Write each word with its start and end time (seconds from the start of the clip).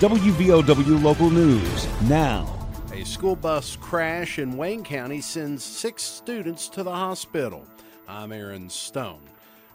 WVOW 0.00 1.02
Local 1.02 1.28
News 1.28 1.86
now. 2.08 2.48
A 2.90 3.04
school 3.04 3.36
bus 3.36 3.76
crash 3.76 4.38
in 4.38 4.56
Wayne 4.56 4.82
County 4.82 5.20
sends 5.20 5.62
six 5.62 6.02
students 6.02 6.70
to 6.70 6.82
the 6.82 6.90
hospital. 6.90 7.66
I'm 8.08 8.32
Aaron 8.32 8.70
Stone. 8.70 9.20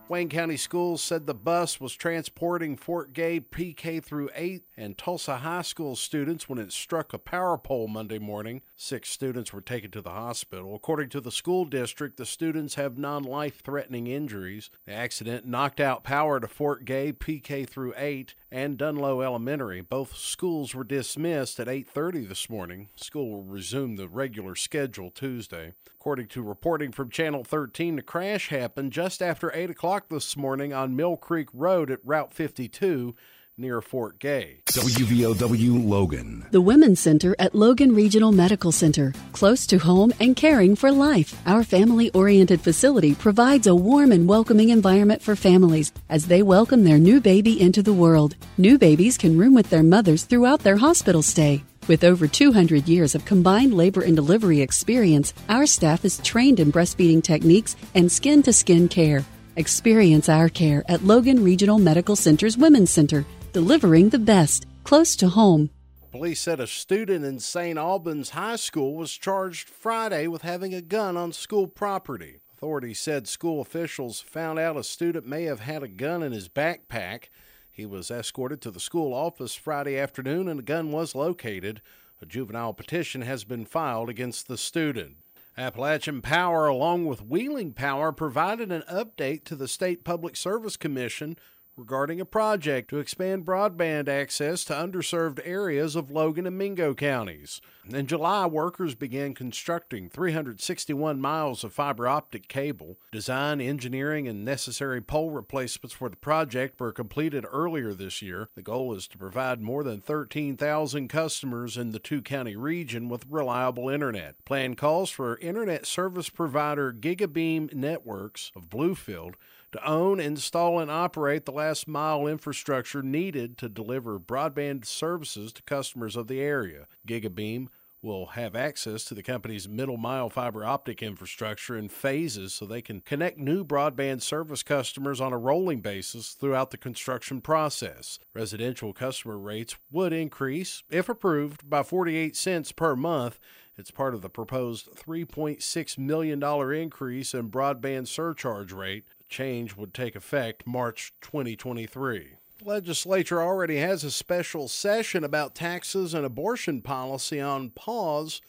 Wayne 0.08 0.30
County 0.30 0.56
Schools 0.56 1.02
said 1.02 1.26
the 1.26 1.34
bus 1.34 1.82
was 1.82 1.96
transporting 1.96 2.78
Fort 2.78 3.12
Gay 3.12 3.40
PK 3.40 4.04
through 4.04 4.30
8 4.36 4.64
and 4.78 4.96
Tolsia 4.96 5.40
High 5.40 5.64
School 5.64 5.96
students 5.96 6.48
when 6.48 6.60
it 6.60 6.72
struck 6.72 7.12
a 7.12 7.18
power 7.18 7.58
pole 7.58 7.88
Monday 7.88 8.20
morning. 8.20 8.62
Six 8.76 9.10
students 9.10 9.52
were 9.52 9.62
taken 9.62 9.90
to 9.92 10.02
the 10.02 10.12
hospital. 10.12 10.76
According 10.76 11.10
to 11.10 11.22
the 11.22 11.32
school 11.32 11.66
district, 11.66 12.18
the 12.18 12.26
students 12.26 12.76
have 12.76 13.00
non-life 13.00 13.62
threatening 13.64 14.06
injuries. 14.06 14.70
The 14.86 14.94
accident 14.94 15.48
knocked 15.48 15.80
out 15.80 16.04
power 16.04 16.40
to 16.40 16.48
Fort 16.48 16.86
Gay 16.86 17.12
PK 17.12 17.68
through 17.68 17.96
8 17.98 18.36
and 18.52 18.78
Dunlow 18.78 19.24
Elementary. 19.24 19.82
Both 19.82 20.18
schools 20.18 20.76
were 20.76 20.84
dismissed 20.84 21.60
at 21.60 21.68
8:30 21.68 22.26
this 22.26 22.48
morning. 22.48 22.90
School 22.96 23.32
will 23.32 23.44
resume 23.44 23.96
the 23.96 24.08
regular 24.08 24.54
schedule 24.54 25.10
Tuesday. 25.10 25.74
According 26.06 26.28
to 26.28 26.44
reporting 26.44 26.92
from 26.92 27.10
Channel 27.10 27.44
13, 27.44 27.96
the 27.96 28.04
crash 28.04 28.50
happened 28.50 28.92
just 28.92 29.24
after 29.24 29.52
8 29.52 29.72
o'clock 29.72 29.95
this 30.10 30.36
morning 30.36 30.74
on 30.74 30.98
Mill 30.98 31.16
Creek 31.16 31.48
Road 31.54 31.90
at 31.90 32.00
Route 32.04 32.34
52 32.34 33.16
near 33.58 33.82
Fort 33.82 34.20
Gay. 34.20 34.60
WVOW 34.68 35.88
Logan. 35.88 36.46
The 36.52 36.60
Women's 36.60 37.00
Center 37.00 37.34
at 37.40 37.56
Logan 37.56 37.96
Regional 37.96 38.34
Medical 38.34 38.74
Center. 38.74 39.14
Close 39.32 39.66
to 39.68 39.78
home 39.78 40.12
and 40.20 40.36
caring 40.36 40.76
for 40.76 40.92
life. 40.92 41.34
Our 41.46 41.64
family 41.64 42.12
oriented 42.12 42.60
facility 42.60 43.16
provides 43.16 43.68
a 43.68 43.76
warm 43.76 44.12
and 44.12 44.28
welcoming 44.28 44.70
environment 44.70 45.22
for 45.22 45.34
families 45.34 45.94
as 46.10 46.28
they 46.28 46.44
welcome 46.44 46.84
their 46.84 47.00
new 47.00 47.22
baby 47.22 47.62
into 47.62 47.82
the 47.82 47.94
world. 47.94 48.36
New 48.58 48.78
babies 48.78 49.18
can 49.18 49.38
room 49.38 49.54
with 49.54 49.70
their 49.70 49.84
mothers 49.84 50.26
throughout 50.26 50.60
their 50.60 50.78
hospital 50.78 51.22
stay. 51.22 51.64
With 51.88 52.04
over 52.04 52.28
200 52.28 52.90
years 52.90 53.16
of 53.16 53.24
combined 53.24 53.74
labor 53.74 54.02
and 54.02 54.18
delivery 54.18 54.60
experience, 54.60 55.34
our 55.48 55.66
staff 55.66 56.04
is 56.04 56.18
trained 56.18 56.60
in 56.60 56.70
breastfeeding 56.70 57.24
techniques 57.24 57.78
and 57.94 58.12
skin 58.12 58.44
to 58.44 58.52
skin 58.52 58.90
care. 58.90 59.24
Experience 59.58 60.28
our 60.28 60.50
care 60.50 60.84
at 60.90 61.06
Logan 61.06 61.42
Regional 61.42 61.80
Medical 61.80 62.18
Center's 62.18 62.58
Women's 62.58 62.92
Center, 62.92 63.26
delivering 63.54 64.10
the 64.10 64.20
best, 64.20 64.66
close 64.84 65.16
to 65.16 65.30
home. 65.30 65.70
Police 66.12 66.42
said 66.42 66.60
a 66.60 66.68
student 66.68 67.24
in 67.24 67.40
St. 67.40 67.78
Albans 67.78 68.32
High 68.32 68.58
School 68.58 68.96
was 68.96 69.14
charged 69.14 69.70
Friday 69.70 70.28
with 70.28 70.42
having 70.42 70.74
a 70.74 70.82
gun 70.82 71.16
on 71.16 71.32
school 71.32 71.68
property. 71.68 72.42
Authorities 72.54 73.00
said 73.00 73.30
school 73.30 73.62
officials 73.62 74.20
found 74.20 74.60
out 74.60 74.76
a 74.76 74.84
student 74.84 75.26
may 75.26 75.44
have 75.44 75.62
had 75.62 75.84
a 75.84 75.88
gun 75.88 76.22
in 76.22 76.34
his 76.34 76.50
backpack. 76.50 77.30
He 77.72 77.86
was 77.86 78.12
escorted 78.12 78.62
to 78.62 78.72
the 78.72 78.80
school 78.82 79.14
office 79.14 79.56
Friday 79.56 79.98
afternoon 79.98 80.50
and 80.50 80.60
a 80.60 80.64
gun 80.64 80.92
was 80.92 81.16
located. 81.16 81.82
A 82.22 82.26
juvenile 82.26 82.74
petition 82.74 83.22
has 83.22 83.46
been 83.46 83.66
filed 83.66 84.10
against 84.10 84.50
the 84.50 84.58
student. 84.58 85.16
Appalachian 85.58 86.22
Power, 86.22 86.68
along 86.68 87.06
with 87.06 87.22
Wheeling 87.22 87.72
Power, 87.74 88.12
provided 88.12 88.72
an 88.72 88.84
update 88.92 89.46
to 89.46 89.56
the 89.56 89.68
State 89.68 90.04
Public 90.04 90.36
Service 90.36 90.76
Commission 90.76 91.38
regarding 91.78 92.22
a 92.22 92.26
project 92.26 92.90
to 92.90 93.00
expand 93.00 93.46
broadband 93.46 94.08
access 94.08 94.64
to 94.64 94.74
underserved 94.74 95.40
areas 95.44 95.96
of 95.96 96.10
Logan 96.10 96.48
and 96.48 96.58
Mingo 96.58 96.94
counties. 96.94 97.60
In 97.90 98.08
July, 98.08 98.46
workers 98.46 98.96
began 98.96 99.34
constructing 99.34 100.10
361 100.10 101.20
miles 101.20 101.64
of 101.64 101.74
fiber 101.74 102.08
optic 102.08 102.48
cable. 102.48 102.98
Design, 103.12 103.60
engineering, 103.60 104.28
and 104.28 104.46
necessary 104.46 105.02
pole 105.02 105.32
replacements 105.32 105.94
for 105.94 106.10
the 106.10 106.16
project 106.16 106.80
were 106.80 106.92
completed 106.92 107.46
earlier 107.52 107.94
this 107.94 108.22
year. 108.22 108.50
The 108.56 108.62
goal 108.62 108.94
is 108.96 109.08
to 109.10 109.18
provide 109.18 109.62
more 109.62 109.84
than 109.84 110.02
13,000 110.02 111.10
customers 111.10 111.78
in 111.78 111.92
the 111.92 112.00
two 112.00 112.22
county 112.22 112.56
region 112.56 113.10
with 113.10 113.26
reliable 113.30 113.90
internet. 113.90 114.44
Plan 114.46 114.76
calls 114.76 115.10
for 115.10 115.38
internet 115.40 115.86
service 115.86 116.30
provider 116.30 116.92
Gigabeam 116.92 117.70
Networks 117.74 118.52
of 118.56 118.70
Bluefield 118.70 119.36
to 119.76 119.90
own, 119.90 120.20
install, 120.20 120.80
and 120.80 120.90
operate 120.90 121.46
the 121.46 121.52
last 121.52 121.88
mile 121.88 122.28
infrastructure 122.28 123.02
needed 123.02 123.58
to 123.58 123.70
deliver 123.70 124.20
broadband 124.20 124.86
services 124.86 125.52
to 125.54 125.62
customers 125.64 126.16
of 126.16 126.28
the 126.28 126.40
area. 126.40 126.88
Gigabeam 127.06 127.70
will 128.02 128.28
have 128.28 128.56
access 128.56 129.04
to 129.04 129.16
the 129.16 129.24
company's 129.24 129.68
middle 129.68 129.98
mile 129.98 130.30
fiber 130.30 130.64
optic 130.64 131.02
infrastructure 131.02 131.76
in 131.76 131.90
phases 131.90 132.54
so 132.54 132.66
they 132.66 132.82
can 132.82 133.02
connect 133.02 133.38
new 133.38 133.66
broadband 133.66 134.22
service 134.22 134.62
customers 134.62 135.20
on 135.20 135.34
a 135.34 135.38
rolling 135.38 135.82
basis 135.82 136.34
throughout 136.34 136.70
the 136.70 136.78
construction 136.78 137.42
process. 137.42 138.20
Residential 138.34 138.94
customer 138.94 139.38
rates 139.38 139.76
would 139.92 140.14
increase, 140.14 140.84
if 140.90 141.10
approved, 141.10 141.68
by 141.68 141.82
48 141.82 142.36
cents 142.36 142.72
per 142.72 142.96
month. 142.96 143.40
It's 143.78 143.92
part 143.92 144.14
of 144.14 144.22
the 144.22 144.30
proposed 144.30 144.88
$3.6 144.96 145.98
million 145.98 146.42
increase 146.74 147.34
in 147.34 147.50
broadband 147.50 148.08
surcharge 148.08 148.72
rate 148.72 149.04
change 149.28 149.76
would 149.76 149.94
take 149.94 150.16
effect 150.16 150.66
March 150.66 151.14
2023. 151.22 152.38
The 152.60 152.66
legislature 152.66 153.42
already 153.42 153.78
has 153.78 154.04
a 154.04 154.12
special 154.12 154.68
session 154.68 155.24
about 155.24 155.56
taxes 155.56 156.14
and 156.14 156.26
abortion 156.26 156.82
policy 156.82 157.42
on 157.42 157.72
pause. 157.72 158.42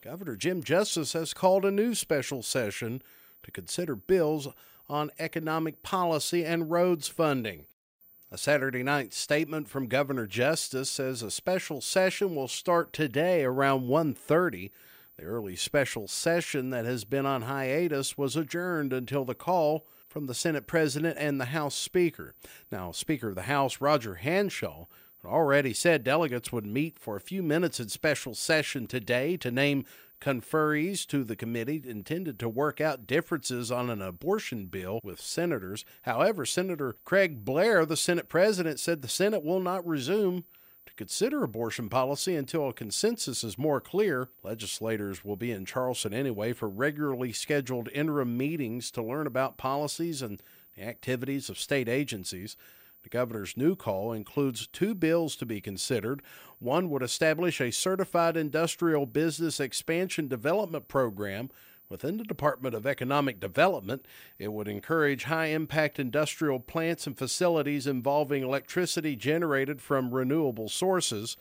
Governor 0.00 0.36
Jim 0.36 0.62
Justice 0.62 1.12
has 1.12 1.34
called 1.34 1.64
a 1.64 1.70
new 1.70 1.94
special 1.94 2.42
session 2.42 3.02
to 3.42 3.50
consider 3.50 3.94
bills 3.94 4.48
on 4.88 5.10
economic 5.18 5.82
policy 5.82 6.44
and 6.44 6.70
roads 6.70 7.08
funding. 7.08 7.66
A 8.30 8.38
Saturday 8.38 8.82
night 8.82 9.12
statement 9.12 9.68
from 9.68 9.88
Governor 9.88 10.26
Justice 10.26 10.90
says 10.90 11.22
a 11.22 11.30
special 11.30 11.82
session 11.82 12.34
will 12.34 12.48
start 12.48 12.92
today 12.94 13.44
around 13.44 13.88
1:30. 13.88 14.70
The 15.18 15.24
early 15.24 15.54
special 15.54 16.08
session 16.08 16.70
that 16.70 16.86
has 16.86 17.04
been 17.04 17.26
on 17.26 17.42
hiatus 17.42 18.16
was 18.16 18.34
adjourned 18.34 18.94
until 18.94 19.26
the 19.26 19.34
call 19.34 19.86
from 20.12 20.26
the 20.26 20.34
Senate 20.34 20.66
President 20.66 21.16
and 21.18 21.40
the 21.40 21.46
House 21.46 21.74
Speaker. 21.74 22.34
Now, 22.70 22.92
Speaker 22.92 23.30
of 23.30 23.34
the 23.34 23.42
House 23.42 23.80
Roger 23.80 24.16
Hanshaw 24.22 24.86
already 25.24 25.72
said 25.72 26.04
delegates 26.04 26.52
would 26.52 26.66
meet 26.66 26.98
for 26.98 27.16
a 27.16 27.20
few 27.20 27.42
minutes 27.42 27.80
in 27.80 27.88
special 27.88 28.34
session 28.34 28.86
today 28.86 29.38
to 29.38 29.50
name 29.50 29.86
conferees 30.20 31.06
to 31.06 31.24
the 31.24 31.34
committee 31.34 31.82
intended 31.84 32.38
to 32.38 32.48
work 32.48 32.80
out 32.80 33.06
differences 33.06 33.72
on 33.72 33.88
an 33.88 34.02
abortion 34.02 34.66
bill 34.66 35.00
with 35.02 35.20
senators. 35.20 35.84
However, 36.02 36.44
Senator 36.44 36.96
Craig 37.04 37.44
Blair, 37.44 37.86
the 37.86 37.96
Senate 37.96 38.28
president, 38.28 38.78
said 38.78 39.00
the 39.00 39.08
Senate 39.08 39.42
will 39.42 39.60
not 39.60 39.86
resume 39.86 40.44
to 40.86 40.94
consider 40.94 41.42
abortion 41.42 41.88
policy 41.88 42.34
until 42.34 42.68
a 42.68 42.72
consensus 42.72 43.44
is 43.44 43.58
more 43.58 43.80
clear. 43.80 44.28
Legislators 44.42 45.24
will 45.24 45.36
be 45.36 45.50
in 45.50 45.64
Charleston 45.64 46.12
anyway 46.12 46.52
for 46.52 46.68
regularly 46.68 47.32
scheduled 47.32 47.88
interim 47.94 48.36
meetings 48.36 48.90
to 48.92 49.02
learn 49.02 49.26
about 49.26 49.56
policies 49.56 50.22
and 50.22 50.42
the 50.76 50.82
activities 50.82 51.48
of 51.48 51.58
state 51.58 51.88
agencies. 51.88 52.56
The 53.02 53.08
governor's 53.08 53.56
new 53.56 53.74
call 53.74 54.12
includes 54.12 54.66
two 54.68 54.94
bills 54.94 55.34
to 55.36 55.46
be 55.46 55.60
considered. 55.60 56.22
One 56.58 56.88
would 56.90 57.02
establish 57.02 57.60
a 57.60 57.72
certified 57.72 58.36
industrial 58.36 59.06
business 59.06 59.58
expansion 59.58 60.28
development 60.28 60.88
program 60.88 61.50
Within 61.92 62.16
the 62.16 62.24
Department 62.24 62.74
of 62.74 62.86
Economic 62.86 63.38
Development, 63.38 64.06
it 64.38 64.50
would 64.50 64.66
encourage 64.66 65.24
high 65.24 65.48
impact 65.48 65.98
industrial 65.98 66.58
plants 66.58 67.06
and 67.06 67.18
facilities 67.18 67.86
involving 67.86 68.42
electricity 68.42 69.14
generated 69.14 69.82
from 69.82 70.14
renewable 70.14 70.70
sources. 70.70 71.36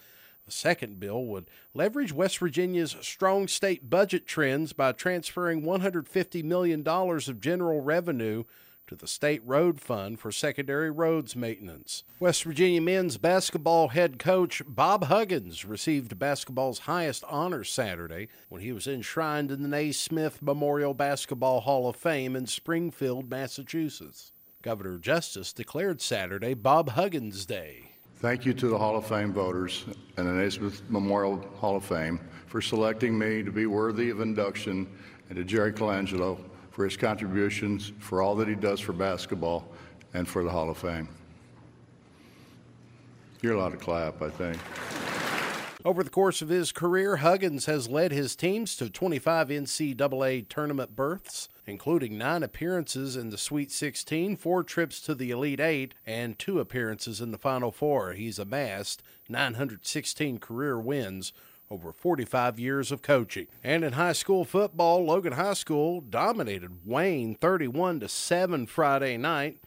The 0.45 0.51
second 0.51 0.99
bill 0.99 1.25
would 1.27 1.49
leverage 1.73 2.11
West 2.11 2.37
Virginia's 2.39 2.97
strong 2.99 3.47
state 3.47 3.89
budget 3.89 4.27
trends 4.27 4.73
by 4.73 4.91
transferring 4.91 5.61
$150 5.61 6.43
million 6.43 6.85
of 6.85 7.39
general 7.39 7.79
revenue 7.79 8.43
to 8.87 8.95
the 8.95 9.07
State 9.07 9.41
Road 9.45 9.79
Fund 9.79 10.19
for 10.19 10.31
secondary 10.31 10.91
roads 10.91 11.35
maintenance. 11.35 12.03
West 12.19 12.43
Virginia 12.43 12.81
men's 12.81 13.17
basketball 13.17 13.89
head 13.89 14.19
coach 14.19 14.61
Bob 14.67 15.05
Huggins 15.05 15.65
received 15.65 16.19
basketball's 16.19 16.79
highest 16.79 17.23
honor 17.29 17.63
Saturday 17.63 18.27
when 18.49 18.61
he 18.61 18.71
was 18.71 18.87
enshrined 18.87 19.51
in 19.51 19.63
the 19.63 19.69
Naismith 19.69 20.41
Memorial 20.41 20.93
Basketball 20.93 21.61
Hall 21.61 21.87
of 21.87 21.95
Fame 21.95 22.35
in 22.35 22.47
Springfield, 22.47 23.29
Massachusetts. 23.29 24.31
Governor 24.61 24.97
Justice 24.97 25.53
declared 25.53 26.01
Saturday 26.01 26.53
Bob 26.53 26.89
Huggins 26.89 27.45
Day. 27.45 27.91
Thank 28.17 28.45
you 28.45 28.53
to 28.53 28.67
the 28.67 28.77
Hall 28.77 28.95
of 28.95 29.07
Fame 29.07 29.33
voters 29.33 29.85
and 30.17 30.27
the 30.27 30.33
Naismith 30.33 30.83
Memorial 30.89 31.43
Hall 31.55 31.77
of 31.77 31.83
Fame 31.83 32.19
for 32.45 32.61
selecting 32.61 33.17
me 33.17 33.41
to 33.41 33.51
be 33.51 33.65
worthy 33.65 34.11
of 34.11 34.21
induction 34.21 34.87
and 35.29 35.37
to 35.37 35.43
Jerry 35.43 35.73
Colangelo 35.73 36.37
for 36.81 36.85
his 36.85 36.97
contributions, 36.97 37.93
for 37.99 38.23
all 38.23 38.35
that 38.35 38.47
he 38.47 38.55
does 38.55 38.79
for 38.79 38.91
basketball, 38.91 39.67
and 40.15 40.27
for 40.27 40.43
the 40.43 40.49
Hall 40.49 40.67
of 40.67 40.79
Fame. 40.79 41.07
You're 43.43 43.53
allowed 43.53 43.73
to 43.73 43.77
clap, 43.77 44.19
I 44.19 44.31
think. 44.31 44.57
Over 45.85 46.03
the 46.03 46.09
course 46.09 46.41
of 46.41 46.49
his 46.49 46.71
career, 46.71 47.17
Huggins 47.17 47.67
has 47.67 47.87
led 47.87 48.11
his 48.11 48.35
teams 48.35 48.75
to 48.77 48.89
25 48.89 49.49
NCAA 49.49 50.49
tournament 50.49 50.95
berths, 50.95 51.49
including 51.67 52.17
nine 52.17 52.41
appearances 52.41 53.15
in 53.15 53.29
the 53.29 53.37
Sweet 53.37 53.71
16, 53.71 54.35
four 54.37 54.63
trips 54.63 54.99
to 55.01 55.13
the 55.13 55.29
Elite 55.29 55.59
Eight, 55.59 55.93
and 56.03 56.39
two 56.39 56.59
appearances 56.59 57.21
in 57.21 57.29
the 57.29 57.37
Final 57.37 57.71
Four. 57.71 58.13
He's 58.13 58.39
amassed 58.39 59.03
916 59.29 60.39
career 60.39 60.79
wins 60.79 61.31
over 61.71 61.93
45 61.93 62.59
years 62.59 62.91
of 62.91 63.01
coaching. 63.01 63.47
And 63.63 63.83
in 63.85 63.93
high 63.93 64.11
school 64.11 64.43
football, 64.43 65.05
Logan 65.05 65.33
High 65.33 65.53
School 65.53 66.01
dominated 66.01 66.85
Wayne 66.85 67.35
31 67.35 68.01
to 68.01 68.09
7 68.09 68.67
Friday 68.67 69.15
night. 69.17 69.57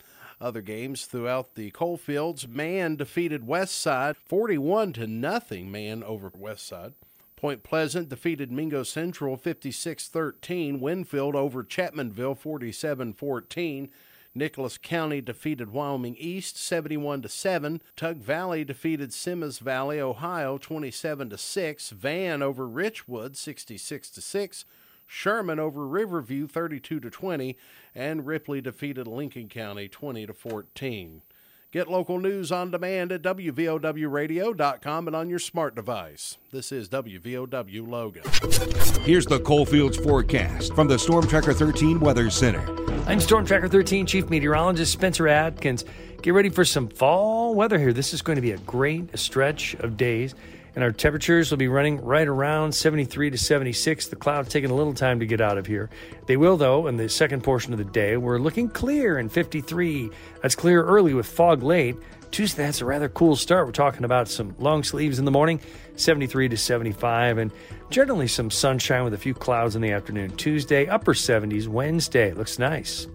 Other 0.40 0.60
games 0.60 1.06
throughout 1.06 1.54
the 1.54 1.70
coalfields, 1.70 2.46
Man 2.46 2.96
defeated 2.96 3.46
Westside 3.46 4.16
41 4.16 4.92
to 4.94 5.06
nothing. 5.06 5.72
Man 5.72 6.02
over 6.04 6.30
Westside. 6.30 6.92
Point 7.36 7.62
Pleasant 7.62 8.10
defeated 8.10 8.52
Mingo 8.52 8.82
Central 8.82 9.38
56-13. 9.38 10.80
Winfield 10.80 11.34
over 11.34 11.64
Chapmanville 11.64 12.38
47-14. 12.38 13.88
Nicholas 14.34 14.78
County 14.78 15.20
defeated 15.20 15.70
Wyoming 15.70 16.16
East 16.19 16.56
71 16.56 17.22
to 17.22 17.28
7. 17.28 17.81
Tug 17.96 18.16
Valley 18.19 18.64
defeated 18.64 19.12
Symmes 19.12 19.60
Valley, 19.60 20.00
Ohio 20.00 20.58
27 20.58 21.31
to 21.31 21.38
6. 21.38 21.90
Van 21.90 22.42
over 22.42 22.66
Richwood 22.66 23.36
66 23.36 24.10
to 24.10 24.20
6. 24.20 24.64
Sherman 25.06 25.60
over 25.60 25.86
Riverview 25.86 26.48
32 26.48 26.98
to 26.98 27.10
20 27.10 27.56
and 27.94 28.26
Ripley 28.26 28.60
defeated 28.60 29.06
Lincoln 29.06 29.48
County 29.48 29.88
20 29.88 30.26
to 30.26 30.34
14. 30.34 31.22
Get 31.74 31.90
local 31.90 32.20
news 32.20 32.52
on 32.52 32.70
demand 32.70 33.10
at 33.10 33.22
WVOWradio.com 33.22 35.08
and 35.08 35.16
on 35.16 35.28
your 35.28 35.40
smart 35.40 35.74
device. 35.74 36.38
This 36.52 36.70
is 36.70 36.88
WVOW 36.88 37.88
Logan. 37.88 38.22
Here's 39.02 39.26
the 39.26 39.40
Coalfields 39.40 39.96
forecast 39.96 40.72
from 40.76 40.86
the 40.86 40.96
Storm 40.96 41.26
Tracker 41.26 41.52
13 41.52 41.98
Weather 41.98 42.30
Center. 42.30 42.64
I'm 43.08 43.18
Storm 43.18 43.44
Tracker 43.44 43.66
13 43.66 44.06
Chief 44.06 44.30
Meteorologist 44.30 44.92
Spencer 44.92 45.26
Atkins. 45.26 45.84
Get 46.22 46.32
ready 46.32 46.48
for 46.48 46.64
some 46.64 46.86
fall 46.86 47.56
weather 47.56 47.80
here. 47.80 47.92
This 47.92 48.14
is 48.14 48.22
going 48.22 48.36
to 48.36 48.42
be 48.42 48.52
a 48.52 48.58
great 48.58 49.18
stretch 49.18 49.74
of 49.80 49.96
days 49.96 50.36
and 50.74 50.82
our 50.82 50.92
temperatures 50.92 51.50
will 51.50 51.58
be 51.58 51.68
running 51.68 52.00
right 52.04 52.26
around 52.26 52.72
73 52.72 53.30
to 53.30 53.38
76. 53.38 54.08
The 54.08 54.16
clouds 54.16 54.48
taking 54.48 54.70
a 54.70 54.74
little 54.74 54.94
time 54.94 55.20
to 55.20 55.26
get 55.26 55.40
out 55.40 55.58
of 55.58 55.66
here. 55.66 55.90
They 56.26 56.36
will, 56.36 56.56
though, 56.56 56.86
in 56.86 56.96
the 56.96 57.08
second 57.08 57.42
portion 57.42 57.72
of 57.72 57.78
the 57.78 57.84
day. 57.84 58.16
We're 58.16 58.38
looking 58.38 58.68
clear 58.68 59.18
in 59.18 59.28
53. 59.28 60.10
That's 60.42 60.54
clear 60.54 60.82
early 60.82 61.14
with 61.14 61.26
fog 61.26 61.62
late. 61.62 61.96
Tuesday, 62.30 62.64
that's 62.64 62.80
a 62.80 62.84
rather 62.84 63.08
cool 63.08 63.36
start. 63.36 63.66
We're 63.66 63.72
talking 63.72 64.02
about 64.02 64.26
some 64.26 64.56
long 64.58 64.82
sleeves 64.82 65.20
in 65.20 65.24
the 65.24 65.30
morning, 65.30 65.60
73 65.94 66.48
to 66.48 66.56
75, 66.56 67.38
and 67.38 67.52
generally 67.90 68.26
some 68.26 68.50
sunshine 68.50 69.04
with 69.04 69.14
a 69.14 69.18
few 69.18 69.34
clouds 69.34 69.76
in 69.76 69.82
the 69.82 69.92
afternoon. 69.92 70.36
Tuesday, 70.36 70.88
upper 70.88 71.14
70s. 71.14 71.68
Wednesday, 71.68 72.32
looks 72.32 72.58
nice. 72.58 73.06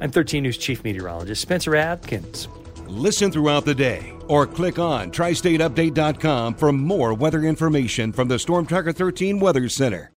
I'm 0.00 0.12
13 0.12 0.44
News 0.44 0.56
Chief 0.56 0.84
Meteorologist 0.84 1.42
Spencer 1.42 1.74
Atkins. 1.74 2.46
Listen 2.90 3.30
throughout 3.30 3.64
the 3.64 3.74
day 3.74 4.14
or 4.26 4.48
click 4.48 4.80
on 4.80 5.12
tristateupdate.com 5.12 6.54
for 6.54 6.72
more 6.72 7.14
weather 7.14 7.44
information 7.44 8.12
from 8.12 8.26
the 8.26 8.36
Storm 8.36 8.66
Tracker 8.66 8.92
13 8.92 9.38
Weather 9.38 9.68
Center. 9.68 10.08